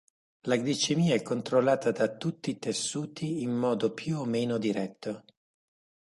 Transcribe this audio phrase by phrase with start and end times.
[0.47, 5.25] La glicemia è controllata da tutti i tessuti in modo più o meno diretto.